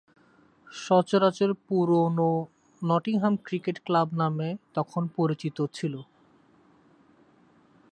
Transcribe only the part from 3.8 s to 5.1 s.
club নামে তখন